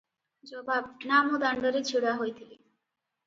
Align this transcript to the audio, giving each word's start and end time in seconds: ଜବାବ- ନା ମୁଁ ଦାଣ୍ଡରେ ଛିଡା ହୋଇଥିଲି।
ଜବାବ- 0.51 0.89
ନା 1.11 1.19
ମୁଁ 1.27 1.39
ଦାଣ୍ଡରେ 1.43 1.81
ଛିଡା 1.91 2.13
ହୋଇଥିଲି। 2.23 2.57